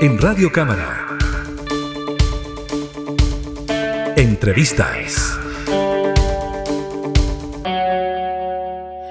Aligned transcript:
en 0.00 0.16
Radio 0.18 0.52
Cámara. 0.52 1.18
Entrevistas. 4.16 5.36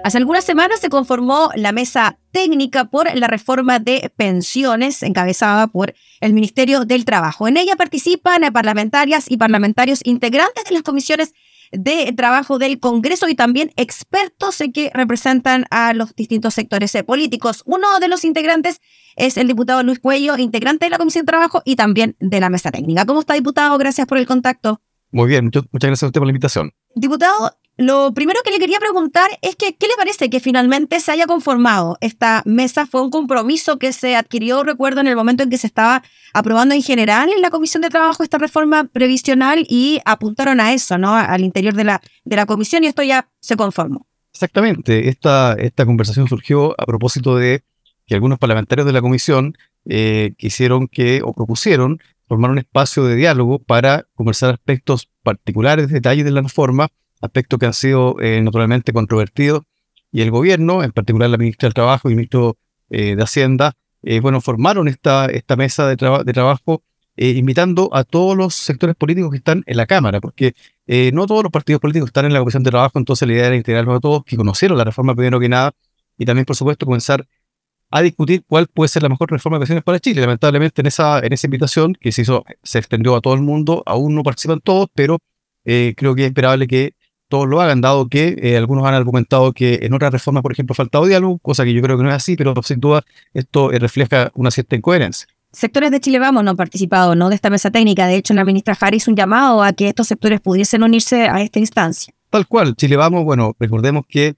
Hace 0.04 0.18
algunas 0.18 0.46
semanas 0.46 0.80
se 0.80 0.88
conformó 0.90 1.50
la 1.56 1.74
mesa 1.74 2.18
técnica 2.32 2.86
por 2.86 3.14
la 3.14 3.28
reforma 3.28 3.80
de 3.80 4.14
pensiones 4.16 5.04
encabezada 5.04 5.68
por 5.68 5.94
el 6.22 6.32
Ministerio 6.32 6.86
del 6.86 7.04
Trabajo. 7.04 7.50
En 7.50 7.58
ella 7.58 7.76
participan 7.76 8.42
parlamentarias 8.54 9.30
y 9.30 9.36
parlamentarios 9.36 10.00
integrantes 10.06 10.64
de 10.64 10.72
las 10.72 10.84
comisiones 10.84 11.34
de 11.72 12.12
trabajo 12.14 12.60
del 12.60 12.80
Congreso 12.80 13.28
y 13.28 13.36
también 13.36 13.72
expertos 13.76 14.62
que 14.74 14.92
representan 14.94 15.66
a 15.70 15.94
los 15.94 16.16
distintos 16.16 16.54
sectores 16.54 16.96
políticos. 17.06 17.64
Uno 17.66 18.00
de 18.00 18.08
los 18.08 18.24
integrantes 18.24 18.82
es 19.16 19.38
el 19.38 19.48
diputado 19.48 19.84
Luis 19.84 20.00
Cuello, 20.00 20.38
integrante 20.38 20.86
de 20.86 20.90
la 20.90 20.98
Comisión 20.98 21.26
de 21.26 21.32
Trabajo 21.32 21.62
y 21.66 21.76
también 21.76 22.16
de 22.20 22.40
la 22.40 22.50
mesa 22.50 22.72
técnica. 22.72 23.06
¿Cómo 23.06 23.20
está, 23.20 23.34
diputado? 23.34 23.78
Gracias 23.78 24.08
por 24.08 24.18
el 24.18 24.28
contacto. 24.28 24.82
Muy 25.12 25.28
bien, 25.28 25.46
muchas 25.46 25.66
gracias 25.72 26.04
a 26.04 26.08
usted 26.08 26.20
por 26.20 26.28
la 26.28 26.32
invitación. 26.32 26.72
Diputado, 26.96 27.52
lo 27.78 28.12
primero 28.12 28.40
que 28.44 28.50
le 28.50 28.58
quería 28.58 28.80
preguntar 28.80 29.30
es 29.44 29.56
que, 29.56 29.76
¿qué 29.76 29.88
le 29.88 29.96
parece 29.96 30.32
que 30.32 30.40
finalmente 30.40 31.00
se 31.00 31.12
haya 31.12 31.28
conformado 31.28 31.98
esta 32.02 32.42
mesa? 32.46 32.88
Fue 32.88 33.04
un 33.04 33.12
compromiso 33.12 33.78
que 33.78 33.94
se 33.94 34.16
adquirió, 34.16 34.64
recuerdo, 34.64 35.02
en 35.02 35.08
el 35.08 35.16
momento 35.16 35.44
en 35.44 35.52
que 35.52 35.60
se 35.60 35.68
estaba 35.68 36.02
aprobando 36.34 36.74
en 36.74 36.82
general 36.82 37.30
en 37.30 37.42
la 37.42 37.52
Comisión 37.52 37.84
de 37.84 37.90
Trabajo 37.90 38.24
esta 38.24 38.40
reforma 38.40 38.86
previsional 38.86 39.64
y 39.70 40.00
apuntaron 40.06 40.60
a 40.60 40.74
eso, 40.74 40.98
¿no? 40.98 41.14
Al 41.16 41.42
interior 41.42 41.76
de 41.76 41.84
la, 41.84 42.02
de 42.26 42.36
la 42.36 42.48
comisión 42.48 42.84
y 42.84 42.88
esto 42.88 43.04
ya 43.04 43.30
se 43.40 43.56
conformó. 43.56 44.08
Exactamente. 44.34 45.10
Esta, 45.10 45.54
esta 45.54 45.86
conversación 45.86 46.28
surgió 46.28 46.74
a 46.82 46.86
propósito 46.86 47.36
de 47.36 47.64
que 48.08 48.16
algunos 48.16 48.40
parlamentarios 48.40 48.88
de 48.88 48.94
la 48.94 49.02
comisión 49.02 49.56
eh, 49.86 50.34
quisieron 50.38 50.88
que, 50.88 51.22
o 51.24 51.34
propusieron, 51.34 52.00
formar 52.28 52.50
un 52.50 52.58
espacio 52.58 53.04
de 53.04 53.16
diálogo 53.16 53.60
para 53.60 54.08
conversar 54.16 54.52
aspectos 54.52 55.10
particulares, 55.22 55.90
detalles 55.90 56.26
de 56.26 56.32
la 56.32 56.42
reforma 56.42 56.90
aspectos 57.22 57.60
que 57.60 57.66
han 57.66 57.74
sido 57.74 58.16
eh, 58.22 58.42
naturalmente 58.42 58.94
controvertidos, 58.94 59.64
y 60.12 60.22
el 60.22 60.32
gobierno, 60.32 60.84
en 60.84 60.92
particular 60.92 61.30
la 61.30 61.38
ministra 61.38 61.68
del 61.68 61.74
Trabajo 61.74 62.10
y 62.10 62.14
el 62.14 62.18
ministro 62.18 62.58
eh, 62.90 63.16
de 63.16 63.24
Hacienda, 63.24 63.74
eh, 64.04 64.20
bueno, 64.20 64.42
formaron 64.42 64.88
esta, 64.88 65.26
esta 65.26 65.56
mesa 65.56 65.88
de, 65.88 65.96
de 65.96 66.34
trabajo 66.34 66.84
invitando 67.20 67.90
a 67.94 68.04
todos 68.04 68.38
los 68.38 68.54
sectores 68.54 68.96
políticos 68.96 69.32
que 69.32 69.38
están 69.38 69.64
en 69.66 69.76
la 69.76 69.88
Cámara, 69.88 70.22
porque 70.22 70.54
no 71.14 71.26
todos 71.26 71.42
los 71.42 71.52
partidos 71.52 71.82
políticos 71.82 72.10
están 72.10 72.26
en 72.26 72.34
la 72.34 72.38
Comisión 72.38 72.62
de 72.62 72.70
Trabajo, 72.70 73.00
entonces 73.00 73.28
la 73.28 73.34
idea 73.34 73.48
era 73.48 73.56
integrarlos 73.56 73.98
a 73.98 74.00
todos 74.00 74.24
que 74.24 74.38
conocieron 74.38 74.78
la 74.78 74.84
reforma 74.84 75.16
primero 75.16 75.40
que 75.40 75.50
nada, 75.50 75.72
y 76.20 76.26
también, 76.26 76.46
por 76.46 76.56
supuesto, 76.56 76.86
comenzar 76.86 77.28
a 77.90 78.02
discutir 78.04 78.44
cuál 78.48 78.68
puede 78.68 78.90
ser 78.90 79.02
la 79.02 79.10
mejor 79.10 79.32
reforma 79.32 79.58
de 79.58 79.62
pensiones 79.62 79.84
para 79.84 80.00
Chile. 80.00 80.22
Lamentablemente, 80.22 80.82
en 80.82 80.86
esa, 80.86 81.18
en 81.20 81.34
esa 81.34 81.48
invitación 81.48 81.96
que 82.00 82.12
se 82.12 82.22
hizo, 82.22 82.46
se 82.62 82.78
extendió 82.78 83.16
a 83.16 83.22
todo 83.22 83.34
el 83.34 83.42
mundo, 83.42 83.82
aún 83.88 84.14
no 84.14 84.22
participan 84.22 84.60
todos, 84.62 84.88
pero 84.94 85.18
creo 85.64 86.14
que 86.14 86.22
es 86.22 86.28
esperable 86.28 86.68
que 86.68 86.94
todos 87.28 87.48
lo 87.48 87.62
hagan, 87.62 87.82
dado 87.82 88.08
que 88.08 88.38
eh, 88.42 88.58
algunos 88.58 88.86
han 88.86 88.94
argumentado 88.94 89.54
que 89.54 89.80
en 89.82 89.94
otras 89.94 90.12
reformas, 90.12 90.44
por 90.44 90.52
ejemplo, 90.52 90.74
ha 90.74 90.76
faltado 90.76 91.06
diálogo, 91.06 91.40
cosa 91.40 91.64
que 91.66 91.74
yo 91.74 91.82
creo 91.82 91.98
que 91.98 92.04
no 92.04 92.10
es 92.10 92.16
así, 92.16 92.36
pero 92.36 92.54
sin 92.64 92.80
duda 92.80 93.04
esto 93.34 93.72
eh, 93.72 93.80
refleja 93.80 94.32
una 94.36 94.52
cierta 94.52 94.76
incoherencia. 94.76 95.28
Sectores 95.52 95.92
de 95.92 96.00
Chile 96.00 96.20
Vamos 96.20 96.44
no 96.44 96.52
han 96.52 96.58
participado 96.58 97.16
¿no? 97.16 97.30
de 97.30 97.36
esta 97.36 97.50
mesa 97.50 97.72
técnica. 97.72 98.06
De 98.06 98.16
hecho, 98.16 98.34
la 98.34 98.46
ministra 98.46 98.78
Harris 98.80 99.08
un 99.08 99.16
llamado 99.16 99.64
a 99.64 99.74
que 99.74 99.88
estos 99.88 100.08
sectores 100.08 100.42
pudiesen 100.42 100.84
unirse 100.84 101.28
a 101.28 101.42
esta 101.42 101.60
instancia. 101.60 102.14
Tal 102.30 102.48
cual. 102.48 102.76
Chile 102.76 102.98
Vamos, 102.98 103.24
bueno, 103.24 103.56
recordemos 103.60 104.06
que 104.08 104.36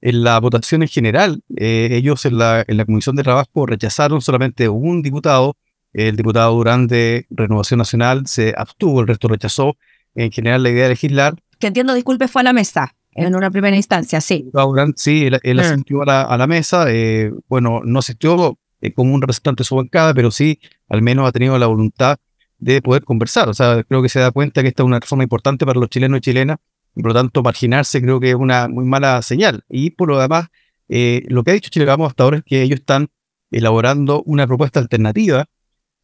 en 0.00 0.22
la 0.22 0.38
votación 0.38 0.82
en 0.82 0.88
general, 0.88 1.42
eh, 1.56 1.88
ellos 1.92 2.24
en 2.26 2.38
la, 2.38 2.64
en 2.66 2.76
la 2.76 2.84
Comisión 2.84 3.16
de 3.16 3.22
Trabajo 3.22 3.66
rechazaron 3.66 4.20
solamente 4.20 4.68
un 4.68 5.02
diputado, 5.02 5.56
el 5.92 6.16
diputado 6.16 6.54
Durán 6.54 6.86
de 6.86 7.26
Renovación 7.30 7.78
Nacional 7.78 8.26
se 8.26 8.54
abstuvo, 8.56 9.00
el 9.00 9.08
resto 9.08 9.28
rechazó 9.28 9.76
en 10.14 10.30
general 10.30 10.62
la 10.62 10.70
idea 10.70 10.84
de 10.84 10.90
legislar 10.90 11.34
que 11.58 11.66
entiendo, 11.66 11.94
disculpe, 11.94 12.28
fue 12.28 12.42
a 12.42 12.44
la 12.44 12.52
mesa 12.52 12.94
en 13.16 13.34
una 13.34 13.50
primera 13.50 13.74
instancia, 13.74 14.20
sí. 14.20 14.50
Sí, 14.96 15.26
él, 15.42 15.56
mm. 15.56 15.60
asistió 15.60 16.02
a 16.02 16.36
la, 16.36 16.46
mesa. 16.46 16.86
Eh, 16.88 17.32
bueno, 17.48 17.80
no 17.84 18.00
asistió 18.00 18.58
eh, 18.80 18.92
como 18.92 19.14
un 19.14 19.22
representante 19.22 19.62
de 19.62 19.64
su 19.64 19.76
bancada, 19.76 20.12
pero 20.12 20.30
sí, 20.30 20.60
al 20.88 21.02
menos 21.02 21.26
ha 21.26 21.32
tenido 21.32 21.58
la 21.58 21.66
voluntad 21.66 22.18
de 22.58 22.82
poder 22.82 23.04
conversar. 23.04 23.48
O 23.48 23.54
sea, 23.54 23.82
creo 23.84 24.02
que 24.02 24.08
se 24.08 24.20
da 24.20 24.30
cuenta 24.30 24.62
que 24.62 24.68
esta 24.68 24.82
es 24.82 24.86
una 24.86 25.00
reforma 25.00 25.24
importante 25.24 25.64
para 25.64 25.80
los 25.80 25.88
chilenos 25.88 26.18
y 26.18 26.20
chilenas, 26.20 26.58
y 26.94 27.02
por 27.02 27.12
lo 27.12 27.14
tanto, 27.14 27.42
marginarse 27.42 28.00
creo 28.00 28.20
que 28.20 28.30
es 28.30 28.36
una 28.36 28.68
muy 28.68 28.84
mala 28.84 29.20
señal. 29.22 29.64
Y 29.68 29.90
por 29.90 30.08
lo 30.08 30.18
demás, 30.18 30.48
eh, 30.88 31.24
lo 31.28 31.42
que 31.42 31.52
ha 31.52 31.54
dicho 31.54 31.70
Chile 31.70 31.86
Vamos 31.86 32.08
hasta 32.08 32.24
ahora 32.24 32.38
es 32.38 32.44
que 32.44 32.62
ellos 32.62 32.80
están 32.80 33.08
elaborando 33.50 34.22
una 34.24 34.46
propuesta 34.46 34.80
alternativa 34.80 35.46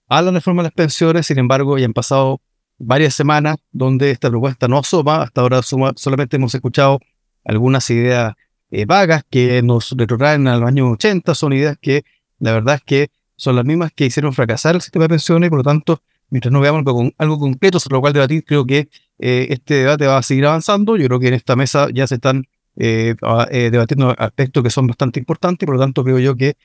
a 0.09 0.23
la 0.23 0.31
reforma 0.31 0.63
de 0.63 0.69
las 0.69 0.75
pensiones, 0.75 1.27
sin 1.27 1.39
embargo, 1.39 1.79
ya 1.79 1.87
han 1.87 1.93
pasado 1.93 2.41
varias 2.83 3.15
semanas 3.15 3.57
donde 3.71 4.11
esta 4.11 4.29
propuesta 4.29 4.69
no 4.69 4.79
asoma. 4.79 5.23
Hasta 5.23 5.41
ahora 5.41 5.61
solamente 5.63 6.37
hemos 6.37 6.55
escuchado 6.55 6.99
algunas 7.45 7.89
ideas 7.91 8.35
eh, 8.71 8.85
vagas 8.85 9.25
que 9.31 9.63
nos 9.63 9.93
retrotraen 9.93 10.49
al 10.49 10.65
año 10.65 10.91
80. 10.91 11.35
Son 11.35 11.53
ideas 11.53 11.77
que 11.81 12.05
la 12.41 12.53
verdad 12.53 12.77
es 12.77 12.83
que 12.83 13.11
son 13.37 13.57
las 13.57 13.65
mismas 13.65 13.93
que 13.95 14.07
hicieron 14.07 14.33
fracasar 14.33 14.75
el 14.75 14.81
sistema 14.81 15.05
de 15.05 15.11
pensiones 15.11 15.49
por 15.49 15.59
lo 15.59 15.65
tanto, 15.65 16.03
mientras 16.31 16.53
no 16.53 16.61
veamos 16.61 16.81
algo, 16.81 16.95
con, 16.95 17.15
algo 17.19 17.39
concreto 17.39 17.81
sobre 17.81 17.95
lo 17.95 18.01
cual 18.01 18.13
debatir, 18.13 18.45
creo 18.45 18.67
que 18.67 18.89
eh, 19.19 19.47
este 19.51 19.75
debate 19.75 20.07
va 20.07 20.19
a 20.19 20.23
seguir 20.23 20.47
avanzando. 20.47 20.97
Yo 20.97 21.07
creo 21.07 21.21
que 21.21 21.29
en 21.29 21.35
esta 21.35 21.57
mesa 21.57 21.89
ya 21.93 22.07
se 22.07 22.17
están 22.17 22.45
eh, 22.77 23.15
debatiendo 23.51 24.15
aspectos 24.19 24.63
que 24.63 24.71
son 24.71 24.87
bastante 24.87 25.21
importantes 25.21 25.67
por 25.67 25.77
lo 25.77 25.81
tanto 25.83 26.03
creo 26.03 26.19
yo 26.19 26.35
que 26.35 26.57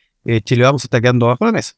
Chile 0.45 0.63
Vamos 0.63 0.83
está 0.83 0.99
quedando 0.99 1.27
bajo 1.27 1.45
la 1.45 1.51
mesa. 1.51 1.73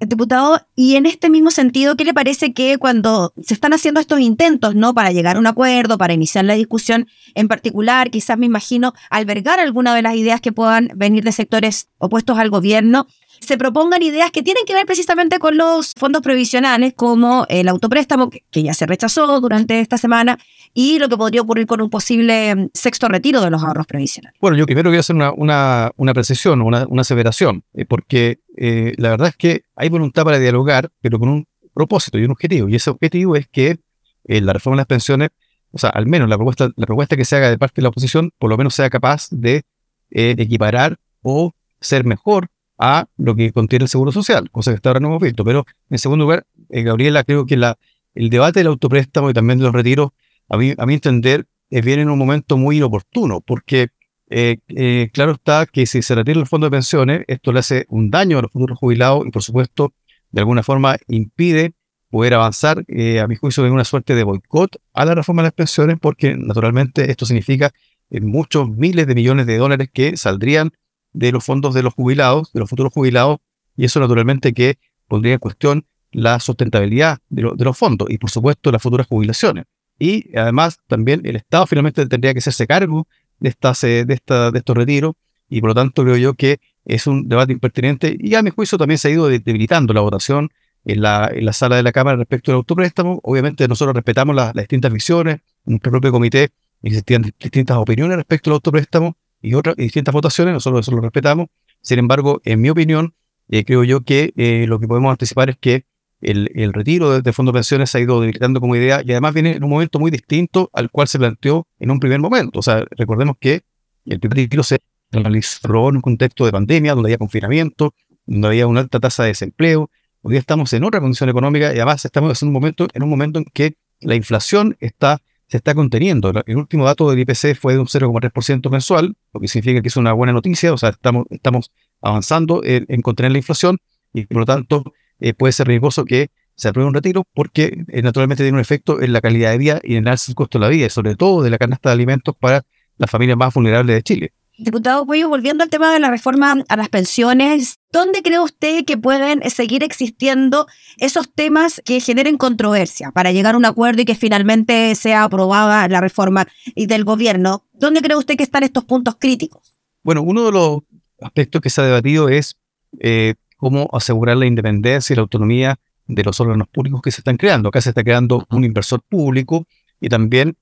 Diputado, 0.00 0.60
y 0.76 0.94
en 0.94 1.06
este 1.06 1.28
mismo 1.28 1.50
sentido, 1.50 1.96
¿qué 1.96 2.04
le 2.04 2.14
parece 2.14 2.52
que 2.52 2.78
cuando 2.78 3.32
se 3.42 3.52
están 3.52 3.72
haciendo 3.72 3.98
estos 3.98 4.20
intentos, 4.20 4.76
¿no? 4.76 4.94
Para 4.94 5.10
llegar 5.10 5.36
a 5.36 5.40
un 5.40 5.46
acuerdo, 5.48 5.98
para 5.98 6.12
iniciar 6.12 6.44
la 6.44 6.54
discusión 6.54 7.08
en 7.34 7.48
particular, 7.48 8.08
quizás 8.10 8.38
me 8.38 8.46
imagino 8.46 8.92
albergar 9.10 9.58
alguna 9.58 9.96
de 9.96 10.02
las 10.02 10.14
ideas 10.14 10.40
que 10.40 10.52
puedan 10.52 10.92
venir 10.94 11.24
de 11.24 11.32
sectores 11.32 11.88
opuestos 11.98 12.38
al 12.38 12.48
gobierno, 12.48 13.08
se 13.40 13.58
propongan 13.58 14.02
ideas 14.02 14.30
que 14.30 14.42
tienen 14.42 14.64
que 14.66 14.74
ver 14.74 14.86
precisamente 14.86 15.38
con 15.38 15.56
los 15.56 15.92
fondos 15.96 16.22
previsionales, 16.22 16.94
como 16.94 17.46
el 17.48 17.68
autopréstamo, 17.68 18.30
que 18.30 18.62
ya 18.62 18.74
se 18.74 18.86
rechazó 18.86 19.40
durante 19.40 19.80
esta 19.80 19.98
semana, 19.98 20.38
y 20.74 20.98
lo 20.98 21.08
que 21.08 21.16
podría 21.16 21.42
ocurrir 21.42 21.66
con 21.66 21.80
un 21.80 21.90
posible 21.90 22.54
mm, 22.54 22.70
sexto 22.74 23.08
retiro 23.08 23.40
de 23.40 23.50
los 23.50 23.62
ahorros 23.62 23.86
previsionales. 23.86 24.38
Bueno, 24.40 24.56
yo 24.56 24.66
primero 24.66 24.90
voy 24.90 24.96
a 24.96 25.00
hacer 25.00 25.16
una, 25.16 25.32
una, 25.32 25.90
una 25.96 26.14
precisión, 26.14 26.62
una, 26.62 26.86
una 26.88 27.02
aseveración, 27.02 27.64
eh, 27.74 27.84
porque 27.84 28.40
eh, 28.56 28.94
la 28.96 29.10
verdad 29.10 29.28
es 29.28 29.36
que 29.36 29.62
hay 29.76 29.88
voluntad 29.88 30.24
para 30.24 30.38
dialogar, 30.38 30.90
pero 31.00 31.18
con 31.18 31.28
un 31.28 31.46
propósito 31.74 32.18
y 32.18 32.24
un 32.24 32.32
objetivo, 32.32 32.68
y 32.68 32.76
ese 32.76 32.90
objetivo 32.90 33.36
es 33.36 33.48
que 33.48 33.78
eh, 34.24 34.40
la 34.40 34.52
reforma 34.52 34.76
de 34.76 34.80
las 34.80 34.86
pensiones, 34.86 35.30
o 35.70 35.78
sea, 35.78 35.90
al 35.90 36.06
menos 36.06 36.28
la 36.28 36.36
propuesta, 36.36 36.70
la 36.76 36.86
propuesta 36.86 37.16
que 37.16 37.24
se 37.24 37.36
haga 37.36 37.50
de 37.50 37.58
parte 37.58 37.76
de 37.76 37.82
la 37.82 37.90
oposición, 37.90 38.30
por 38.38 38.50
lo 38.50 38.56
menos 38.56 38.74
sea 38.74 38.90
capaz 38.90 39.28
de 39.30 39.64
equiparar 40.10 40.98
o 41.22 41.52
ser 41.80 42.04
mejor 42.04 42.48
a 42.78 43.06
lo 43.16 43.34
que 43.34 43.52
contiene 43.52 43.84
el 43.84 43.88
Seguro 43.88 44.12
Social, 44.12 44.50
cosa 44.50 44.70
que 44.70 44.76
hasta 44.76 44.90
ahora 44.90 45.00
no 45.00 45.08
hemos 45.08 45.22
visto. 45.22 45.44
Pero 45.44 45.66
en 45.90 45.98
segundo 45.98 46.24
lugar, 46.24 46.46
eh, 46.70 46.82
Gabriela, 46.82 47.24
creo 47.24 47.44
que 47.44 47.56
la, 47.56 47.76
el 48.14 48.30
debate 48.30 48.60
del 48.60 48.68
autopréstamo 48.68 49.30
y 49.30 49.34
también 49.34 49.58
de 49.58 49.64
los 49.64 49.74
retiros, 49.74 50.10
a 50.48 50.56
mí, 50.56 50.74
a 50.78 50.86
mi 50.86 50.94
entender, 50.94 51.46
eh, 51.70 51.82
viene 51.82 52.02
en 52.02 52.10
un 52.10 52.18
momento 52.18 52.56
muy 52.56 52.76
inoportuno, 52.78 53.40
porque 53.40 53.88
eh, 54.30 55.10
claro 55.12 55.32
está 55.32 55.66
que 55.66 55.86
si 55.86 56.02
se 56.02 56.14
retira 56.14 56.38
el 56.38 56.46
fondo 56.46 56.66
de 56.66 56.70
pensiones, 56.70 57.24
esto 57.26 57.52
le 57.52 57.60
hace 57.60 57.86
un 57.88 58.10
daño 58.10 58.38
a 58.38 58.42
los 58.42 58.52
futuros 58.52 58.78
jubilados 58.78 59.26
y 59.26 59.30
por 59.30 59.42
supuesto, 59.42 59.92
de 60.30 60.40
alguna 60.40 60.62
forma 60.62 60.96
impide 61.08 61.72
poder 62.10 62.34
avanzar, 62.34 62.78
a 62.78 63.26
mi 63.26 63.36
juicio, 63.36 63.66
en 63.66 63.72
una 63.72 63.84
suerte 63.84 64.14
de 64.14 64.24
boicot 64.24 64.80
a 64.94 65.04
la 65.04 65.14
reforma 65.14 65.42
de 65.42 65.48
las 65.48 65.52
pensiones, 65.52 65.98
porque 66.00 66.36
naturalmente 66.36 67.10
esto 67.10 67.26
significa 67.26 67.70
muchos 68.10 68.70
miles 68.70 69.06
de 69.06 69.14
millones 69.14 69.46
de 69.46 69.58
dólares 69.58 69.90
que 69.92 70.16
saldrían 70.16 70.72
de 71.12 71.32
los 71.32 71.44
fondos 71.44 71.74
de 71.74 71.82
los 71.82 71.94
jubilados, 71.94 72.52
de 72.52 72.60
los 72.60 72.70
futuros 72.70 72.92
jubilados, 72.92 73.38
y 73.76 73.84
eso 73.84 74.00
naturalmente 74.00 74.52
que 74.52 74.78
pondría 75.06 75.34
en 75.34 75.38
cuestión 75.38 75.86
la 76.10 76.40
sustentabilidad 76.40 77.18
de, 77.28 77.42
los 77.42 77.76
fondos 77.76 78.08
y 78.10 78.18
por 78.18 78.30
supuesto 78.30 78.72
las 78.72 78.82
futuras 78.82 79.06
jubilaciones. 79.06 79.64
Y 79.98 80.36
además 80.36 80.78
también 80.86 81.22
el 81.24 81.36
Estado 81.36 81.66
finalmente 81.66 82.06
tendría 82.06 82.32
que 82.32 82.38
hacerse 82.38 82.66
cargo 82.66 83.08
de, 83.40 83.48
estas, 83.48 83.80
de, 83.80 84.06
esta, 84.08 84.50
de 84.50 84.58
estos 84.58 84.76
retiros 84.76 85.14
y 85.48 85.60
por 85.60 85.70
lo 85.70 85.74
tanto 85.74 86.02
creo 86.02 86.16
yo 86.16 86.34
que 86.34 86.60
es 86.84 87.06
un 87.06 87.28
debate 87.28 87.52
impertinente 87.52 88.16
y 88.18 88.34
a 88.34 88.42
mi 88.42 88.50
juicio 88.50 88.78
también 88.78 88.98
se 88.98 89.08
ha 89.08 89.10
ido 89.10 89.28
debilitando 89.28 89.92
la 89.92 90.00
votación 90.00 90.50
en 90.84 91.02
la, 91.02 91.30
en 91.32 91.44
la 91.44 91.52
sala 91.52 91.76
de 91.76 91.82
la 91.82 91.92
Cámara 91.92 92.16
respecto 92.16 92.50
al 92.52 92.56
autopréstamo. 92.56 93.20
Obviamente 93.22 93.66
nosotros 93.68 93.94
respetamos 93.94 94.34
las 94.34 94.54
distintas 94.54 94.92
visiones, 94.92 95.36
en 95.66 95.72
nuestro 95.72 95.90
propio 95.90 96.12
comité 96.12 96.50
existían 96.82 97.22
distintas 97.22 97.76
opiniones 97.76 98.16
respecto 98.16 98.50
al 98.50 98.54
autopréstamo 98.54 99.16
y 99.40 99.54
otras 99.54 99.76
distintas 99.76 100.12
votaciones, 100.12 100.54
nosotros 100.54 100.86
eso 100.86 100.94
lo 100.94 101.00
respetamos. 101.00 101.48
Sin 101.80 101.98
embargo, 101.98 102.40
en 102.44 102.60
mi 102.60 102.70
opinión, 102.70 103.14
eh, 103.48 103.64
creo 103.64 103.84
yo 103.84 104.02
que 104.02 104.32
eh, 104.36 104.66
lo 104.68 104.78
que 104.78 104.88
podemos 104.88 105.10
anticipar 105.10 105.50
es 105.50 105.56
que 105.56 105.84
el, 106.20 106.50
el 106.54 106.72
retiro 106.72 107.12
de, 107.12 107.22
de, 107.22 107.32
fondos 107.32 107.52
de 107.52 107.58
pensiones 107.58 107.94
ha 107.94 108.00
ido 108.00 108.20
debilitando 108.20 108.60
como 108.60 108.74
idea 108.74 109.02
y 109.04 109.12
además 109.12 109.34
viene 109.34 109.52
en 109.52 109.62
un 109.62 109.70
momento 109.70 110.00
muy 110.00 110.10
distinto 110.10 110.68
al 110.72 110.90
cual 110.90 111.06
se 111.06 111.18
planteó 111.18 111.66
en 111.78 111.90
un 111.90 112.00
primer 112.00 112.20
momento. 112.20 112.58
O 112.58 112.62
sea, 112.62 112.84
recordemos 112.90 113.36
que 113.40 113.62
el 114.04 114.18
primer 114.18 114.38
retiro 114.38 114.62
se 114.62 114.78
realizó 115.10 115.88
en 115.88 115.96
un 115.96 116.02
contexto 116.02 116.44
de 116.44 116.52
pandemia, 116.52 116.94
donde 116.94 117.08
había 117.08 117.18
confinamiento, 117.18 117.94
donde 118.26 118.48
había 118.48 118.66
una 118.66 118.80
alta 118.80 119.00
tasa 119.00 119.22
de 119.22 119.30
desempleo, 119.30 119.90
hoy 120.22 120.32
día 120.32 120.40
estamos 120.40 120.72
en 120.72 120.84
otra 120.84 121.00
condición 121.00 121.30
económica 121.30 121.72
y 121.72 121.76
además 121.76 122.04
estamos 122.04 122.42
en 122.42 122.48
un 122.48 122.54
momento, 122.54 122.88
en 122.92 123.02
un 123.02 123.08
momento 123.08 123.38
en 123.38 123.44
que 123.52 123.76
la 124.00 124.14
inflación 124.14 124.76
está, 124.80 125.20
se 125.48 125.56
está 125.56 125.74
conteniendo. 125.74 126.30
El 126.46 126.56
último 126.56 126.84
dato 126.84 127.10
del 127.10 127.18
IPC 127.20 127.56
fue 127.58 127.72
de 127.74 127.78
un 127.80 127.86
0,3% 127.86 128.70
mensual, 128.70 129.16
lo 129.32 129.40
que 129.40 129.48
significa 129.48 129.80
que 129.80 129.88
es 129.88 129.96
una 129.96 130.12
buena 130.12 130.32
noticia, 130.32 130.72
o 130.72 130.78
sea, 130.78 130.90
estamos, 130.90 131.26
estamos 131.30 131.72
avanzando 132.00 132.62
en, 132.64 133.02
contener 133.02 133.32
la 133.32 133.38
inflación 133.38 133.78
y 134.12 134.26
por 134.26 134.38
lo 134.38 134.46
tanto 134.46 134.84
eh, 135.20 135.34
puede 135.34 135.52
ser 135.52 135.66
riesgoso 135.66 136.04
que 136.04 136.30
se 136.54 136.68
apruebe 136.68 136.88
un 136.88 136.94
retiro 136.94 137.24
porque 137.34 137.84
eh, 137.88 138.02
naturalmente 138.02 138.42
tiene 138.42 138.56
un 138.56 138.60
efecto 138.60 139.00
en 139.00 139.12
la 139.12 139.20
calidad 139.20 139.52
de 139.52 139.58
vida 139.58 139.80
y 139.82 139.96
en 139.96 140.04
el 140.04 140.08
alza 140.08 140.26
del 140.28 140.34
costo 140.34 140.58
de 140.58 140.64
la 140.64 140.68
vida, 140.68 140.86
y 140.86 140.90
sobre 140.90 141.16
todo 141.16 141.42
de 141.42 141.50
la 141.50 141.58
canasta 141.58 141.88
de 141.88 141.94
alimentos 141.94 142.36
para 142.38 142.64
las 142.98 143.10
familias 143.10 143.38
más 143.38 143.54
vulnerables 143.54 143.96
de 143.96 144.02
Chile. 144.02 144.32
Diputado 144.60 145.06
Cuello, 145.06 145.28
volviendo 145.28 145.62
al 145.62 145.70
tema 145.70 145.92
de 145.92 146.00
la 146.00 146.10
reforma 146.10 146.64
a 146.68 146.76
las 146.76 146.88
pensiones, 146.88 147.78
¿dónde 147.92 148.22
cree 148.22 148.40
usted 148.40 148.84
que 148.84 148.98
pueden 148.98 149.48
seguir 149.48 149.84
existiendo 149.84 150.66
esos 150.96 151.32
temas 151.32 151.80
que 151.84 152.00
generen 152.00 152.36
controversia 152.36 153.12
para 153.12 153.30
llegar 153.30 153.54
a 153.54 153.58
un 153.58 153.64
acuerdo 153.64 154.02
y 154.02 154.04
que 154.04 154.16
finalmente 154.16 154.96
sea 154.96 155.22
aprobada 155.22 155.86
la 155.86 156.00
reforma 156.00 156.48
del 156.74 157.04
gobierno? 157.04 157.66
¿Dónde 157.72 158.02
cree 158.02 158.16
usted 158.16 158.36
que 158.36 158.42
están 158.42 158.64
estos 158.64 158.84
puntos 158.84 159.14
críticos? 159.20 159.76
Bueno, 160.02 160.22
uno 160.22 160.44
de 160.46 160.50
los 160.50 160.80
aspectos 161.20 161.62
que 161.62 161.70
se 161.70 161.80
ha 161.80 161.84
debatido 161.84 162.28
es 162.28 162.58
eh, 162.98 163.36
cómo 163.58 163.88
asegurar 163.92 164.38
la 164.38 164.46
independencia 164.46 165.14
y 165.14 165.16
la 165.16 165.22
autonomía 165.22 165.78
de 166.08 166.24
los 166.24 166.40
órganos 166.40 166.66
públicos 166.66 167.00
que 167.00 167.12
se 167.12 167.20
están 167.20 167.36
creando. 167.36 167.68
Acá 167.68 167.80
se 167.80 167.90
está 167.90 168.02
creando 168.02 168.44
un 168.50 168.64
inversor 168.64 169.02
público 169.08 169.68
y 170.00 170.08
también 170.08 170.56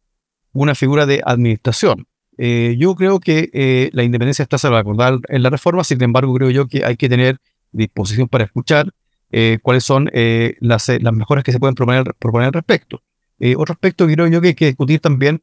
una 0.53 0.75
figura 0.75 1.07
de 1.07 1.23
administración. 1.25 2.07
Eh, 2.39 2.77
yo 2.79 2.95
creo 2.95 3.19
que 3.19 3.51
eh, 3.53 3.91
la 3.93 4.03
independencia 4.03 4.43
está 4.43 4.59
salvaguardada 4.59 5.19
en 5.29 5.43
la 5.43 5.51
reforma, 5.51 5.85
sin 5.85 6.03
embargo 6.03 6.35
creo 6.35 6.51
yo 6.51 6.67
que 6.69 6.85
hay 6.85 6.97
que 6.97 7.09
tener 7.09 7.39
disposición 7.73 8.29
para 8.29 8.45
escuchar 8.45 8.93
eh, 9.31 9.59
cuáles 9.63 9.85
son 9.85 10.11
las, 10.61 10.89
las, 10.89 11.13
mejoras 11.13 11.45
que 11.45 11.53
se 11.53 11.59
pueden 11.59 11.75
proponer, 11.75 12.15
proponer 12.19 12.49
al 12.49 12.53
respecto. 12.53 13.03
otro 13.57 13.73
aspecto 13.73 14.07
que 14.07 14.15
creo 14.15 14.27
yo 14.29 14.41
que 14.41 14.49
hay 14.49 14.55
que 14.55 14.67
discutir 14.67 15.01
también 15.01 15.43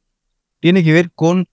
tiene 0.60 0.84
que 0.84 0.94
ver 0.94 1.12
con 1.12 1.48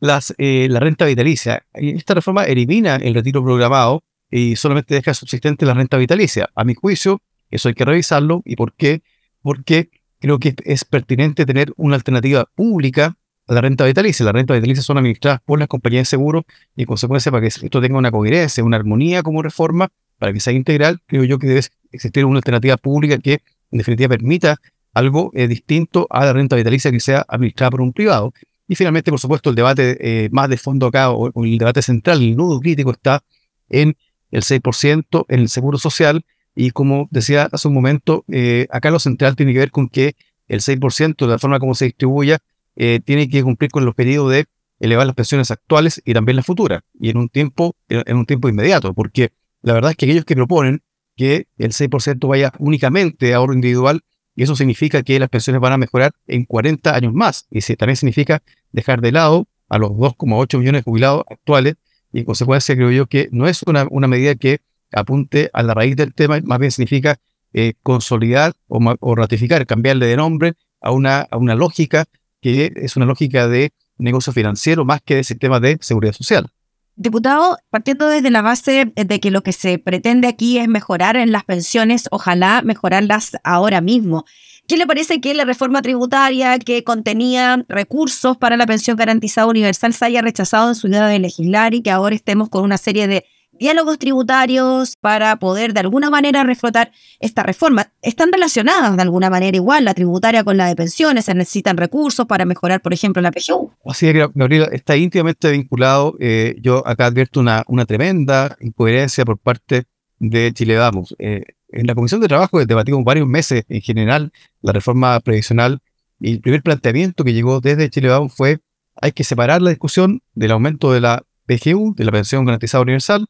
las, 0.00 0.34
la 0.38 0.80
renta 0.80 1.06
vitalicia. 1.06 1.64
Esta 1.72 2.14
reforma 2.14 2.44
elimina 2.44 2.96
el 2.96 3.14
retiro 3.14 3.42
programado 3.42 4.04
y 4.30 4.56
solamente 4.56 4.94
deja 4.94 5.14
subsistente 5.14 5.66
la 5.66 5.74
renta 5.74 5.96
vitalicia. 5.96 6.48
A 6.54 6.64
mi 6.64 6.74
juicio, 6.74 7.20
eso 7.50 7.68
hay 7.68 7.74
que 7.74 7.84
revisarlo. 7.84 8.42
¿Y 8.44 8.56
por 8.56 8.74
qué? 8.74 9.02
Porque 9.42 9.90
creo 10.20 10.38
que 10.38 10.54
es 10.64 10.84
pertinente 10.84 11.44
tener 11.44 11.72
una 11.76 11.96
alternativa 11.96 12.46
pública 12.54 13.16
la 13.46 13.60
renta 13.60 13.84
vitalicia. 13.84 14.24
La 14.24 14.32
renta 14.32 14.54
vitalicia 14.54 14.82
son 14.82 14.98
administradas 14.98 15.40
por 15.44 15.58
las 15.58 15.68
compañías 15.68 16.02
de 16.02 16.06
seguro 16.06 16.46
y 16.76 16.82
en 16.82 16.86
consecuencia 16.86 17.30
para 17.30 17.42
que 17.42 17.48
esto 17.48 17.80
tenga 17.80 17.98
una 17.98 18.10
coherencia, 18.10 18.64
una 18.64 18.76
armonía 18.76 19.22
como 19.22 19.42
reforma, 19.42 19.88
para 20.18 20.32
que 20.32 20.40
sea 20.40 20.52
integral, 20.52 21.00
creo 21.06 21.24
yo 21.24 21.38
que 21.38 21.46
debe 21.46 21.60
existir 21.92 22.24
una 22.24 22.38
alternativa 22.38 22.76
pública 22.76 23.18
que 23.18 23.42
en 23.70 23.78
definitiva 23.78 24.08
permita 24.08 24.60
algo 24.94 25.30
eh, 25.34 25.48
distinto 25.48 26.06
a 26.08 26.24
la 26.24 26.32
renta 26.32 26.56
vitalicia 26.56 26.90
que 26.90 27.00
sea 27.00 27.24
administrada 27.28 27.70
por 27.70 27.80
un 27.80 27.92
privado. 27.92 28.32
Y 28.68 28.76
finalmente, 28.76 29.10
por 29.10 29.20
supuesto, 29.20 29.50
el 29.50 29.56
debate 29.56 29.98
eh, 30.00 30.28
más 30.30 30.48
de 30.48 30.56
fondo 30.56 30.86
acá, 30.86 31.10
o, 31.10 31.30
el 31.44 31.58
debate 31.58 31.82
central, 31.82 32.22
el 32.22 32.36
nudo 32.36 32.60
crítico 32.60 32.92
está 32.92 33.22
en 33.68 33.96
el 34.30 34.42
6% 34.42 35.26
en 35.28 35.40
el 35.40 35.48
seguro 35.48 35.78
social. 35.78 36.24
Y 36.54 36.70
como 36.70 37.08
decía 37.10 37.48
hace 37.50 37.68
un 37.68 37.74
momento, 37.74 38.24
eh, 38.28 38.68
acá 38.70 38.90
lo 38.90 39.00
central 39.00 39.34
tiene 39.34 39.52
que 39.52 39.58
ver 39.58 39.70
con 39.72 39.88
que 39.88 40.14
el 40.46 40.60
6% 40.60 41.26
de 41.26 41.32
la 41.32 41.38
forma 41.38 41.58
como 41.58 41.74
se 41.74 41.86
distribuya 41.86 42.38
eh, 42.76 43.00
tiene 43.04 43.28
que 43.28 43.42
cumplir 43.42 43.70
con 43.70 43.84
los 43.84 43.94
pedidos 43.94 44.30
de 44.30 44.46
elevar 44.80 45.06
las 45.06 45.14
pensiones 45.14 45.50
actuales 45.50 46.02
y 46.04 46.12
también 46.12 46.36
las 46.36 46.46
futuras, 46.46 46.82
y 46.98 47.10
en 47.10 47.16
un 47.16 47.28
tiempo, 47.28 47.76
en 47.88 48.16
un 48.16 48.26
tiempo 48.26 48.48
inmediato, 48.48 48.92
porque 48.92 49.32
la 49.62 49.72
verdad 49.72 49.92
es 49.92 49.96
que 49.96 50.06
aquellos 50.06 50.24
que 50.24 50.34
proponen 50.34 50.82
que 51.16 51.46
el 51.58 51.72
6% 51.72 52.28
vaya 52.28 52.52
únicamente 52.58 53.32
a 53.32 53.36
ahorro 53.36 53.54
individual, 53.54 54.02
y 54.36 54.42
eso 54.42 54.56
significa 54.56 55.02
que 55.02 55.18
las 55.18 55.28
pensiones 55.28 55.60
van 55.60 55.72
a 55.72 55.78
mejorar 55.78 56.12
en 56.26 56.44
40 56.44 56.94
años 56.94 57.12
más, 57.14 57.46
y 57.50 57.60
también 57.76 57.96
significa 57.96 58.42
dejar 58.72 59.00
de 59.00 59.12
lado 59.12 59.46
a 59.68 59.78
los 59.78 59.90
2,8 59.90 60.58
millones 60.58 60.80
de 60.80 60.90
jubilados 60.90 61.24
actuales, 61.30 61.76
y 62.12 62.20
en 62.20 62.24
consecuencia 62.24 62.74
creo 62.74 62.90
yo 62.90 63.06
que 63.06 63.28
no 63.32 63.46
es 63.46 63.62
una, 63.62 63.86
una 63.90 64.08
medida 64.08 64.34
que 64.34 64.60
apunte 64.92 65.50
a 65.52 65.62
la 65.62 65.74
raíz 65.74 65.96
del 65.96 66.14
tema, 66.14 66.38
más 66.44 66.58
bien 66.58 66.70
significa 66.70 67.18
eh, 67.52 67.74
consolidar 67.82 68.54
o, 68.68 68.80
o, 69.00 69.14
ratificar, 69.14 69.64
cambiarle 69.66 70.06
de 70.06 70.16
nombre 70.16 70.54
a 70.80 70.90
una, 70.90 71.20
a 71.20 71.36
una 71.36 71.54
lógica 71.54 72.06
que 72.44 72.74
es 72.76 72.94
una 72.94 73.06
lógica 73.06 73.48
de 73.48 73.72
negocio 73.96 74.30
financiero 74.30 74.84
más 74.84 75.00
que 75.02 75.14
de 75.14 75.24
sistema 75.24 75.60
de 75.60 75.78
seguridad 75.80 76.12
social. 76.12 76.50
Diputado, 76.94 77.56
partiendo 77.70 78.06
desde 78.06 78.30
la 78.30 78.42
base 78.42 78.92
de 78.94 79.18
que 79.20 79.30
lo 79.30 79.42
que 79.42 79.54
se 79.54 79.78
pretende 79.78 80.28
aquí 80.28 80.58
es 80.58 80.68
mejorar 80.68 81.16
en 81.16 81.32
las 81.32 81.44
pensiones, 81.44 82.06
ojalá 82.10 82.60
mejorarlas 82.62 83.38
ahora 83.44 83.80
mismo. 83.80 84.26
¿Qué 84.68 84.76
le 84.76 84.86
parece 84.86 85.22
que 85.22 85.32
la 85.32 85.46
reforma 85.46 85.80
tributaria 85.80 86.58
que 86.58 86.84
contenía 86.84 87.64
recursos 87.66 88.36
para 88.36 88.58
la 88.58 88.66
pensión 88.66 88.98
garantizada 88.98 89.46
universal 89.46 89.94
se 89.94 90.04
haya 90.04 90.20
rechazado 90.20 90.68
en 90.68 90.74
su 90.74 90.88
idea 90.88 91.06
de 91.06 91.18
legislar 91.18 91.72
y 91.72 91.80
que 91.80 91.90
ahora 91.90 92.14
estemos 92.14 92.50
con 92.50 92.62
una 92.62 92.76
serie 92.76 93.08
de 93.08 93.24
diálogos 93.58 93.98
tributarios 93.98 94.96
para 95.00 95.36
poder 95.36 95.72
de 95.72 95.80
alguna 95.80 96.10
manera 96.10 96.44
reflotar 96.44 96.92
esta 97.20 97.42
reforma. 97.42 97.92
Están 98.02 98.32
relacionadas 98.32 98.96
de 98.96 99.02
alguna 99.02 99.30
manera 99.30 99.56
igual 99.56 99.84
la 99.84 99.94
tributaria 99.94 100.44
con 100.44 100.56
la 100.56 100.66
de 100.66 100.76
pensiones, 100.76 101.24
se 101.24 101.34
necesitan 101.34 101.76
recursos 101.76 102.26
para 102.26 102.44
mejorar, 102.44 102.80
por 102.80 102.92
ejemplo, 102.92 103.22
la 103.22 103.30
PGU. 103.30 103.72
Así 103.86 104.08
es, 104.08 104.14
Gabriela, 104.34 104.66
está 104.72 104.96
íntimamente 104.96 105.50
vinculado. 105.50 106.16
Eh, 106.20 106.56
yo 106.60 106.86
acá 106.86 107.06
advierto 107.06 107.40
una, 107.40 107.64
una 107.68 107.86
tremenda 107.86 108.56
incoherencia 108.60 109.24
por 109.24 109.38
parte 109.38 109.84
de 110.18 110.52
Chile 110.52 110.76
Vamos. 110.76 111.14
Eh, 111.18 111.42
en 111.68 111.86
la 111.86 111.94
Comisión 111.94 112.20
de 112.20 112.28
Trabajo 112.28 112.64
debatimos 112.64 113.04
varios 113.04 113.26
meses 113.26 113.64
en 113.68 113.80
general 113.80 114.32
la 114.62 114.72
reforma 114.72 115.18
previsional 115.20 115.80
y 116.20 116.32
el 116.32 116.40
primer 116.40 116.62
planteamiento 116.62 117.24
que 117.24 117.32
llegó 117.32 117.60
desde 117.60 117.90
Chile 117.90 118.08
Vamos 118.08 118.32
fue 118.34 118.60
hay 119.00 119.12
que 119.12 119.24
separar 119.24 119.60
la 119.60 119.70
discusión 119.70 120.22
del 120.34 120.52
aumento 120.52 120.92
de 120.92 121.00
la 121.00 121.24
PGU, 121.46 121.94
de 121.96 122.04
la 122.04 122.12
pensión 122.12 122.44
garantizada 122.44 122.82
universal, 122.82 123.26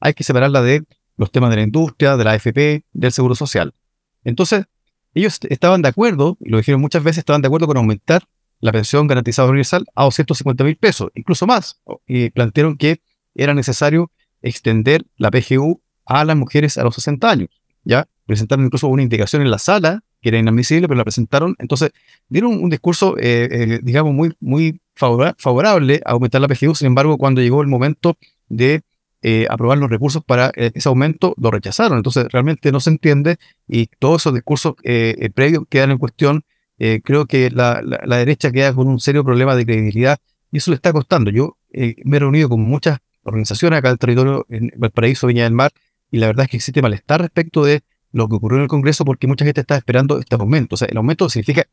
hay 0.00 0.14
que 0.14 0.24
separarla 0.24 0.62
de 0.62 0.84
los 1.16 1.30
temas 1.32 1.50
de 1.50 1.56
la 1.56 1.62
industria, 1.62 2.16
de 2.16 2.24
la 2.24 2.32
AFP, 2.32 2.84
del 2.92 3.12
seguro 3.12 3.34
social. 3.34 3.74
Entonces, 4.24 4.66
ellos 5.14 5.38
estaban 5.48 5.82
de 5.82 5.88
acuerdo, 5.88 6.36
y 6.40 6.50
lo 6.50 6.58
dijeron 6.58 6.80
muchas 6.80 7.02
veces, 7.02 7.18
estaban 7.18 7.40
de 7.42 7.46
acuerdo 7.46 7.66
con 7.66 7.78
aumentar 7.78 8.24
la 8.60 8.72
pensión 8.72 9.06
garantizada 9.06 9.48
universal 9.48 9.86
a 9.94 10.04
250 10.04 10.64
mil 10.64 10.76
pesos, 10.76 11.10
incluso 11.14 11.46
más. 11.46 11.80
Y 12.06 12.30
plantearon 12.30 12.76
que 12.76 13.00
era 13.34 13.54
necesario 13.54 14.10
extender 14.42 15.04
la 15.16 15.30
PGU 15.30 15.80
a 16.04 16.24
las 16.24 16.36
mujeres 16.36 16.78
a 16.78 16.84
los 16.84 16.94
60 16.94 17.30
años. 17.30 17.48
¿ya? 17.84 18.08
Presentaron 18.26 18.66
incluso 18.66 18.88
una 18.88 19.02
indicación 19.02 19.42
en 19.42 19.50
la 19.50 19.58
sala, 19.58 20.02
que 20.20 20.30
era 20.30 20.38
inadmisible, 20.38 20.88
pero 20.88 20.98
la 20.98 21.04
presentaron. 21.04 21.54
Entonces, 21.58 21.92
dieron 22.28 22.62
un 22.62 22.70
discurso, 22.70 23.16
eh, 23.18 23.48
eh, 23.50 23.80
digamos, 23.82 24.12
muy, 24.12 24.34
muy 24.40 24.80
favorable 24.94 26.02
a 26.04 26.12
aumentar 26.12 26.40
la 26.40 26.48
PGU. 26.48 26.74
Sin 26.74 26.86
embargo, 26.86 27.18
cuando 27.18 27.40
llegó 27.40 27.62
el 27.62 27.68
momento 27.68 28.16
de 28.48 28.82
eh, 29.28 29.44
aprobar 29.50 29.76
los 29.76 29.90
recursos 29.90 30.22
para 30.22 30.52
eh, 30.54 30.70
ese 30.72 30.88
aumento, 30.88 31.34
lo 31.36 31.50
rechazaron. 31.50 31.98
Entonces, 31.98 32.28
realmente 32.30 32.70
no 32.70 32.78
se 32.78 32.90
entiende 32.90 33.38
y 33.66 33.88
todos 33.98 34.22
esos 34.22 34.34
discursos 34.34 34.74
eh, 34.84 35.30
previos 35.34 35.64
quedan 35.68 35.90
en 35.90 35.98
cuestión. 35.98 36.44
creo 37.02 37.26
que 37.26 37.50
la, 37.50 37.82
derecha 38.06 38.52
queda 38.52 38.72
con 38.72 38.86
un 38.86 39.00
serio 39.00 39.24
problema 39.24 39.56
de 39.56 39.66
credibilidad 39.66 40.18
y 40.52 40.58
eso 40.58 40.70
le 40.70 40.76
está 40.76 40.92
costando. 40.92 41.32
Yo 41.32 41.56
me 42.04 42.18
he 42.18 42.20
reunido 42.20 42.48
con 42.48 42.60
muchas 42.60 43.00
organizaciones 43.24 43.80
acá 43.80 43.88
del 43.88 43.98
territorio, 43.98 44.46
en 44.48 44.70
Valparaíso, 44.76 45.26
Viña 45.26 45.42
del 45.42 45.54
Mar, 45.54 45.72
y 46.12 46.18
la 46.18 46.28
verdad 46.28 46.44
es 46.44 46.50
que 46.50 46.58
existe 46.58 46.80
malestar 46.80 47.20
respecto 47.20 47.64
de 47.64 47.82
lo 48.12 48.28
que 48.28 48.36
ocurrió 48.36 48.58
en 48.58 48.62
el 48.62 48.68
Congreso 48.68 49.04
porque 49.04 49.26
mucha 49.26 49.44
gente 49.44 49.62
está 49.62 49.76
esperando 49.76 50.20
este 50.20 50.36
aumento. 50.36 50.74
O 50.74 50.78
sea, 50.78 50.86
el 50.88 50.98
aumento 50.98 51.28
significa 51.28 51.66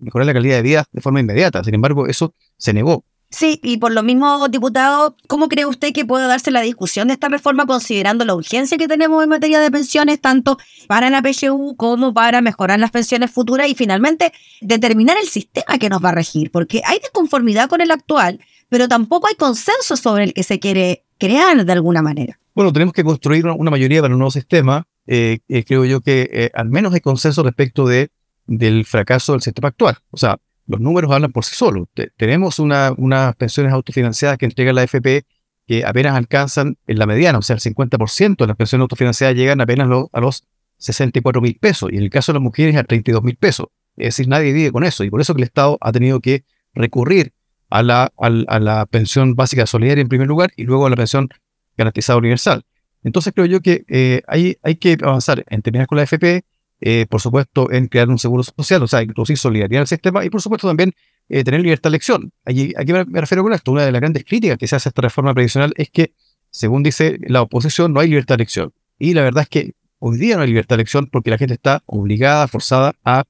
mejorar 0.00 0.26
la 0.26 0.32
calidad 0.32 0.56
de 0.56 0.62
vida 0.62 0.84
de 0.90 1.00
forma 1.00 1.20
inmediata. 1.20 1.62
Sin 1.62 1.74
embargo, 1.76 2.08
eso 2.08 2.34
se 2.56 2.72
negó. 2.72 3.04
Sí, 3.28 3.60
y 3.62 3.78
por 3.78 3.92
lo 3.92 4.02
mismo, 4.02 4.48
diputado, 4.48 5.16
¿cómo 5.26 5.48
cree 5.48 5.66
usted 5.66 5.92
que 5.92 6.04
puede 6.04 6.26
darse 6.26 6.50
la 6.50 6.60
discusión 6.60 7.08
de 7.08 7.14
esta 7.14 7.28
reforma 7.28 7.66
considerando 7.66 8.24
la 8.24 8.34
urgencia 8.34 8.78
que 8.78 8.86
tenemos 8.86 9.22
en 9.22 9.28
materia 9.28 9.58
de 9.58 9.70
pensiones, 9.70 10.20
tanto 10.20 10.58
para 10.86 11.10
la 11.10 11.22
PGU 11.22 11.76
como 11.76 12.14
para 12.14 12.40
mejorar 12.40 12.78
las 12.78 12.92
pensiones 12.92 13.30
futuras 13.30 13.68
y 13.68 13.74
finalmente 13.74 14.32
determinar 14.60 15.16
el 15.20 15.28
sistema 15.28 15.78
que 15.78 15.88
nos 15.88 16.04
va 16.04 16.10
a 16.10 16.12
regir? 16.12 16.50
Porque 16.52 16.82
hay 16.84 16.98
desconformidad 17.00 17.68
con 17.68 17.80
el 17.80 17.90
actual, 17.90 18.40
pero 18.68 18.88
tampoco 18.88 19.26
hay 19.26 19.34
consenso 19.34 19.96
sobre 19.96 20.24
el 20.24 20.32
que 20.32 20.44
se 20.44 20.60
quiere 20.60 21.04
crear 21.18 21.64
de 21.64 21.72
alguna 21.72 22.02
manera. 22.02 22.38
Bueno, 22.54 22.72
tenemos 22.72 22.94
que 22.94 23.04
construir 23.04 23.46
una 23.46 23.70
mayoría 23.70 24.00
para 24.00 24.14
un 24.14 24.18
nuevo 24.18 24.30
sistema. 24.30 24.86
Eh, 25.06 25.40
eh, 25.48 25.64
creo 25.64 25.84
yo 25.84 26.00
que 26.00 26.28
eh, 26.32 26.50
al 26.54 26.68
menos 26.70 26.94
hay 26.94 27.00
consenso 27.00 27.42
respecto 27.42 27.86
de, 27.86 28.10
del 28.46 28.84
fracaso 28.84 29.32
del 29.32 29.42
sistema 29.42 29.68
actual. 29.68 29.98
O 30.10 30.16
sea, 30.16 30.38
los 30.66 30.80
números 30.80 31.10
hablan 31.12 31.32
por 31.32 31.44
sí 31.44 31.54
solos. 31.54 31.88
tenemos 32.16 32.58
unas 32.58 33.36
pensiones 33.36 33.72
autofinanciadas 33.72 34.38
que 34.38 34.46
entrega 34.46 34.72
la 34.72 34.82
AFP 34.82 35.24
que 35.66 35.84
apenas 35.84 36.14
alcanzan 36.14 36.76
en 36.86 36.98
la 36.98 37.06
mediana, 37.06 37.38
o 37.38 37.42
sea, 37.42 37.54
el 37.54 37.60
50% 37.60 38.36
de 38.36 38.46
las 38.46 38.56
pensiones 38.56 38.82
autofinanciadas 38.82 39.34
llegan 39.34 39.60
apenas 39.60 39.88
a 40.12 40.20
los 40.20 40.44
64 40.78 41.40
mil 41.40 41.58
pesos, 41.60 41.90
y 41.92 41.96
en 41.96 42.04
el 42.04 42.10
caso 42.10 42.32
de 42.32 42.38
las 42.38 42.42
mujeres 42.42 42.76
a 42.76 42.84
32 42.84 43.22
mil 43.22 43.36
pesos. 43.36 43.66
Es 43.96 44.08
decir, 44.16 44.28
nadie 44.28 44.52
vive 44.52 44.70
con 44.70 44.84
eso, 44.84 45.02
y 45.02 45.10
por 45.10 45.20
eso 45.20 45.34
que 45.34 45.40
el 45.42 45.46
Estado 45.48 45.76
ha 45.80 45.90
tenido 45.90 46.20
que 46.20 46.44
recurrir 46.74 47.32
a 47.68 47.82
la, 47.82 48.12
a 48.16 48.60
la 48.60 48.86
pensión 48.86 49.34
básica 49.34 49.66
solidaria 49.66 50.02
en 50.02 50.08
primer 50.08 50.28
lugar 50.28 50.52
y 50.56 50.64
luego 50.64 50.86
a 50.86 50.90
la 50.90 50.96
pensión 50.96 51.28
garantizada 51.76 52.18
universal. 52.18 52.64
Entonces 53.02 53.32
creo 53.34 53.46
yo 53.46 53.60
que 53.60 53.84
eh, 53.88 54.22
hay, 54.28 54.56
hay 54.62 54.76
que 54.76 54.96
avanzar 55.02 55.44
en 55.48 55.62
terminar 55.62 55.86
con 55.86 55.96
la 55.96 56.02
AFP, 56.02 56.44
eh, 56.80 57.06
por 57.08 57.20
supuesto 57.20 57.70
en 57.70 57.88
crear 57.88 58.08
un 58.08 58.18
seguro 58.18 58.42
social, 58.42 58.82
o 58.82 58.86
sea, 58.86 59.02
introducir 59.02 59.38
solidaridad 59.38 59.82
el 59.82 59.86
sistema 59.86 60.24
y 60.24 60.30
por 60.30 60.42
supuesto 60.42 60.68
también 60.68 60.92
eh, 61.28 61.42
tener 61.42 61.60
libertad 61.60 61.90
de 61.90 61.96
elección. 61.96 62.32
Aquí, 62.44 62.72
aquí 62.76 62.92
me, 62.92 63.04
refiero 63.20 63.42
con 63.42 63.52
esto, 63.52 63.72
una 63.72 63.84
de 63.84 63.92
las 63.92 64.00
grandes 64.00 64.24
críticas 64.24 64.58
que 64.58 64.66
se 64.66 64.76
hace 64.76 64.88
a 64.88 64.90
esta 64.90 65.02
reforma 65.02 65.32
previsional 65.34 65.72
es 65.76 65.90
que, 65.90 66.12
según 66.50 66.82
dice 66.82 67.18
la 67.26 67.42
oposición, 67.42 67.92
no 67.92 68.00
hay 68.00 68.08
libertad 68.08 68.36
de 68.36 68.42
elección. 68.42 68.72
Y 68.98 69.14
la 69.14 69.22
verdad 69.22 69.42
es 69.42 69.48
que 69.48 69.72
hoy 69.98 70.18
día 70.18 70.36
no 70.36 70.42
hay 70.42 70.48
libertad 70.48 70.76
de 70.76 70.82
elección 70.82 71.08
porque 71.10 71.30
la 71.30 71.38
gente 71.38 71.54
está 71.54 71.82
obligada, 71.86 72.46
forzada 72.48 72.94
a 73.04 73.24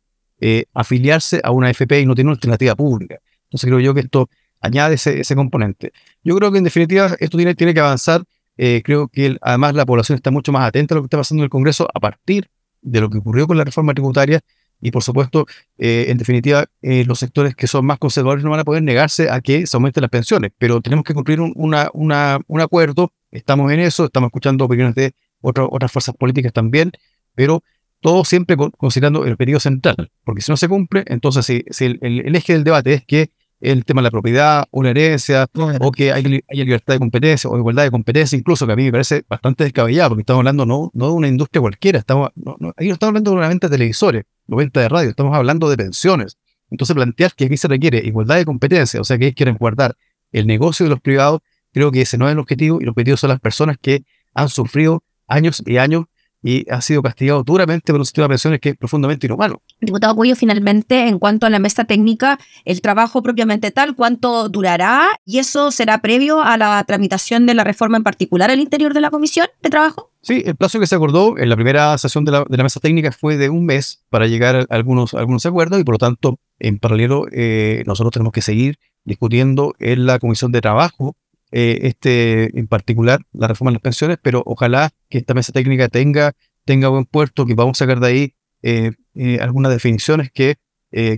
afiliarse 0.74 1.40
a 1.42 1.50
una 1.50 1.68
AFP 1.68 2.00
y 2.00 2.06
no 2.06 2.14
tiene 2.14 2.28
una 2.28 2.34
alternativa 2.34 2.74
pública. 2.74 3.18
Entonces 3.44 3.68
creo 3.68 3.80
yo 3.80 3.94
que 3.94 4.00
esto 4.00 4.28
añade 4.60 4.96
ese, 4.96 5.36
componente. 5.36 5.92
Yo 6.22 6.36
creo 6.36 6.52
que 6.52 6.58
en 6.58 6.64
definitiva 6.64 7.16
esto 7.18 7.36
tiene, 7.36 7.54
tiene 7.54 7.74
que 7.74 7.80
avanzar. 7.80 8.22
Eh, 8.58 8.82
creo 8.84 9.08
que 9.08 9.36
además 9.40 9.74
la 9.74 9.86
población 9.86 10.16
está 10.16 10.30
mucho 10.30 10.52
más 10.52 10.66
atenta 10.66 10.94
a 10.94 10.96
lo 10.96 11.02
que 11.02 11.06
está 11.06 11.18
pasando 11.18 11.42
en 11.42 11.44
el 11.44 11.50
Congreso 11.50 11.88
a 11.92 12.00
partir 12.00 12.48
de 12.86 13.00
lo 13.00 13.10
que 13.10 13.18
ocurrió 13.18 13.46
con 13.46 13.56
la 13.58 13.64
reforma 13.64 13.92
tributaria 13.92 14.40
y 14.80 14.90
por 14.90 15.02
supuesto, 15.02 15.46
eh, 15.78 16.06
en 16.08 16.18
definitiva, 16.18 16.66
eh, 16.82 17.04
los 17.06 17.18
sectores 17.18 17.54
que 17.54 17.66
son 17.66 17.86
más 17.86 17.98
conservadores 17.98 18.44
no 18.44 18.50
van 18.50 18.60
a 18.60 18.64
poder 18.64 18.82
negarse 18.82 19.30
a 19.30 19.40
que 19.40 19.66
se 19.66 19.76
aumenten 19.76 20.02
las 20.02 20.10
pensiones, 20.10 20.52
pero 20.58 20.80
tenemos 20.80 21.04
que 21.04 21.14
cumplir 21.14 21.40
un, 21.40 21.52
una, 21.56 21.90
un 21.92 22.60
acuerdo, 22.60 23.12
estamos 23.30 23.72
en 23.72 23.80
eso, 23.80 24.04
estamos 24.04 24.28
escuchando 24.28 24.64
opiniones 24.66 24.94
de 24.94 25.14
otras 25.40 25.92
fuerzas 25.92 26.14
políticas 26.16 26.52
también, 26.52 26.92
pero 27.34 27.62
todo 28.00 28.24
siempre 28.24 28.56
considerando 28.56 29.24
el 29.24 29.36
periodo 29.36 29.60
central, 29.60 30.10
porque 30.24 30.42
si 30.42 30.52
no 30.52 30.56
se 30.56 30.68
cumple, 30.68 31.04
entonces 31.06 31.48
el, 31.80 32.36
eje 32.36 32.52
del 32.52 32.64
debate 32.64 32.94
es 32.94 33.04
que 33.04 33.30
el 33.60 33.84
tema 33.84 34.00
de 34.00 34.04
la 34.04 34.10
propiedad 34.10 34.64
o 34.70 34.82
la 34.82 34.90
herencia, 34.90 35.46
o 35.80 35.92
que 35.92 36.12
hay, 36.12 36.22
libertad 36.48 36.94
de 36.94 36.98
competencia 36.98 37.48
o 37.48 37.56
igualdad 37.56 37.84
de 37.84 37.90
competencia, 37.90 38.36
incluso 38.36 38.66
que 38.66 38.72
a 38.72 38.76
mí 38.76 38.84
me 38.84 38.92
parece 38.92 39.24
bastante 39.28 39.64
descabellado, 39.64 40.10
porque 40.10 40.22
estamos 40.22 40.40
hablando 40.40 40.66
no, 40.66 40.90
no 40.94 41.06
de 41.06 41.12
una 41.12 41.28
industria 41.28 41.60
cualquiera, 41.60 41.98
estamos, 41.98 42.30
no, 42.34 42.56
no, 42.58 42.72
ahí 42.76 42.88
no 42.88 42.94
estamos 42.94 43.10
hablando 43.10 43.30
de 43.30 43.36
una 43.38 43.48
venta 43.48 43.68
de 43.68 43.76
televisores, 43.76 44.24
o 44.48 44.56
venta 44.56 44.80
de 44.80 44.88
radio, 44.88 45.10
estamos 45.10 45.34
hablando 45.34 45.68
de 45.68 45.76
pensiones. 45.76 46.36
Entonces 46.70 46.94
plantear 46.94 47.32
que 47.34 47.46
aquí 47.46 47.56
se 47.56 47.68
requiere 47.68 47.98
igualdad 47.98 48.36
de 48.36 48.44
competencia, 48.44 49.00
o 49.00 49.04
sea 49.04 49.18
que 49.18 49.26
ellos 49.26 49.36
quieren 49.36 49.56
guardar 49.56 49.96
el 50.32 50.46
negocio 50.46 50.84
de 50.84 50.90
los 50.90 51.00
privados, 51.00 51.40
creo 51.72 51.90
que 51.92 52.02
ese 52.02 52.18
no 52.18 52.26
es 52.26 52.32
el 52.32 52.38
objetivo, 52.38 52.78
y 52.80 52.84
el 52.84 52.90
objetivo 52.90 53.16
son 53.16 53.30
las 53.30 53.40
personas 53.40 53.76
que 53.80 54.04
han 54.34 54.48
sufrido 54.48 55.02
años 55.26 55.62
y 55.64 55.78
años 55.78 56.04
y 56.46 56.64
ha 56.70 56.80
sido 56.80 57.02
castigado 57.02 57.42
duramente 57.42 57.92
por 57.92 58.00
un 58.00 58.06
sistema 58.06 58.26
de 58.26 58.28
pensiones 58.28 58.60
que 58.60 58.68
es 58.68 58.76
profundamente 58.76 59.26
inhumano. 59.26 59.60
Diputado 59.80 60.14
Cuello, 60.14 60.36
finalmente, 60.36 61.08
en 61.08 61.18
cuanto 61.18 61.44
a 61.44 61.50
la 61.50 61.58
mesa 61.58 61.84
técnica, 61.84 62.38
el 62.64 62.80
trabajo 62.80 63.20
propiamente 63.20 63.72
tal, 63.72 63.96
¿cuánto 63.96 64.48
durará? 64.48 65.08
¿Y 65.24 65.40
eso 65.40 65.72
será 65.72 65.98
previo 65.98 66.40
a 66.40 66.56
la 66.56 66.84
tramitación 66.84 67.46
de 67.46 67.54
la 67.54 67.64
reforma 67.64 67.96
en 67.96 68.04
particular 68.04 68.52
al 68.52 68.60
interior 68.60 68.94
de 68.94 69.00
la 69.00 69.10
comisión 69.10 69.48
de 69.60 69.70
trabajo? 69.70 70.12
Sí, 70.22 70.44
el 70.46 70.54
plazo 70.54 70.78
que 70.78 70.86
se 70.86 70.94
acordó 70.94 71.36
en 71.36 71.48
la 71.48 71.56
primera 71.56 71.98
sesión 71.98 72.24
de 72.24 72.30
la, 72.30 72.44
mesa 72.62 72.78
técnica 72.78 73.10
fue 73.10 73.36
de 73.36 73.50
un 73.50 73.66
mes 73.66 74.04
para 74.08 74.28
llegar 74.28 74.54
a 74.54 74.66
algunos, 74.68 75.14
algunos 75.14 75.44
acuerdos 75.46 75.80
y 75.80 75.84
por 75.84 75.94
lo 75.94 75.98
tanto, 75.98 76.38
en 76.60 76.78
paralelo, 76.78 77.26
eh, 77.32 77.82
nosotros 77.86 78.12
tenemos 78.12 78.32
que 78.32 78.42
seguir 78.42 78.78
discutiendo 79.04 79.74
en 79.80 80.06
la 80.06 80.20
comisión 80.20 80.52
de 80.52 80.60
trabajo 80.60 81.16
eh, 81.58 81.88
este 81.88 82.58
en 82.58 82.66
particular, 82.66 83.22
la 83.32 83.48
reforma 83.48 83.70
de 83.70 83.76
las 83.76 83.82
pensiones, 83.82 84.18
pero 84.20 84.42
ojalá 84.44 84.90
que 85.08 85.16
esta 85.16 85.32
mesa 85.32 85.52
técnica 85.52 85.88
tenga, 85.88 86.34
tenga 86.66 86.88
buen 86.88 87.06
puerto, 87.06 87.46
que 87.46 87.54
vamos 87.54 87.78
a 87.78 87.86
sacar 87.86 87.98
de 87.98 88.06
ahí 88.06 88.34
eh, 88.62 88.92
eh, 89.14 89.38
algunas 89.40 89.72
definiciones 89.72 90.30
que 90.30 90.56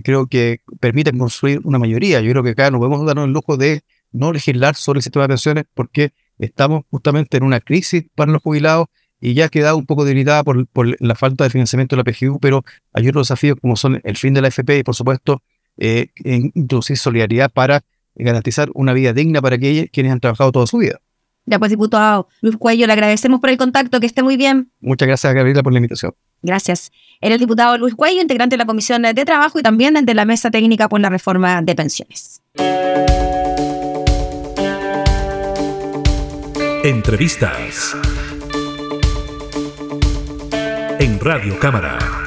creo 0.03 0.27
que 0.27 0.59
permiten 0.79 1.17
construir 1.17 1.59
una 1.65 1.77
mayoría. 1.77 2.21
Yo 2.21 2.31
creo 2.31 2.43
que 2.43 2.51
acá 2.51 2.71
no 2.71 2.79
podemos 2.79 3.05
darnos 3.05 3.25
el 3.25 3.33
lujo 3.33 3.57
de 3.57 3.81
no 4.13 4.31
legislar 4.31 4.75
sobre 4.75 4.99
el 4.99 5.03
sistema 5.03 5.23
de 5.23 5.29
pensiones 5.29 5.65
porque 5.73 6.11
estamos 6.37 6.83
justamente 6.89 7.35
en 7.35 7.43
una 7.43 7.59
crisis 7.59 8.05
para 8.15 8.31
los 8.31 8.41
jubilados 8.41 8.87
y 9.19 9.33
ya 9.33 9.45
ha 9.45 9.49
quedado 9.49 9.77
un 9.77 9.85
poco 9.85 10.05
debilitada 10.05 10.43
por, 10.45 10.67
por, 10.67 10.95
la 11.01 11.15
falta 11.15 11.43
de 11.43 11.49
financiamiento 11.49 11.97
de 11.97 12.03
la 12.03 12.11
PGU, 12.11 12.39
pero 12.39 12.63
hay 12.93 13.09
otros 13.09 13.27
desafíos 13.27 13.57
como 13.61 13.75
son 13.75 14.01
el 14.05 14.15
fin 14.15 14.33
de 14.33 14.41
la 14.41 14.47
FP 14.49 14.79
y 14.79 14.83
por 14.83 14.95
supuesto 14.95 15.43
introducir 16.23 16.97
solidaridad 16.97 17.51
para 17.51 17.83
garantizar 18.19 18.69
una 18.73 18.93
vida 18.93 19.13
digna 19.13 19.41
para 19.41 19.55
aquellos 19.55 19.87
quienes 19.91 20.11
han 20.11 20.19
trabajado 20.19 20.51
toda 20.51 20.67
su 20.67 20.77
vida. 20.77 20.99
Ya 21.45 21.57
pues, 21.57 21.71
diputado 21.71 22.27
Luis 22.41 22.57
Cuello, 22.57 22.85
le 22.85 22.93
agradecemos 22.93 23.39
por 23.39 23.49
el 23.49 23.57
contacto, 23.57 23.99
que 23.99 24.05
esté 24.05 24.21
muy 24.21 24.37
bien. 24.37 24.71
Muchas 24.81 25.07
gracias, 25.07 25.33
Gabriela, 25.33 25.63
por 25.63 25.73
la 25.73 25.79
invitación. 25.79 26.13
Gracias. 26.41 26.91
Era 27.21 27.35
el 27.35 27.39
diputado 27.39 27.77
Luis 27.77 27.95
Cuello, 27.95 28.21
integrante 28.21 28.53
de 28.53 28.57
la 28.59 28.65
Comisión 28.65 29.01
de 29.01 29.25
Trabajo 29.25 29.59
y 29.59 29.63
también 29.63 29.93
de 29.93 30.13
la 30.13 30.25
Mesa 30.25 30.51
Técnica 30.51 30.87
por 30.87 31.01
la 31.01 31.09
Reforma 31.09 31.61
de 31.61 31.75
Pensiones. 31.75 32.41
Entrevistas 36.83 37.95
en 40.99 41.19
Radio 41.19 41.59
Cámara. 41.59 42.18